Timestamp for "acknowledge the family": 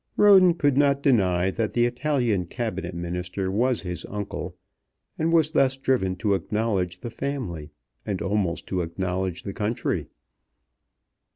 6.33-7.69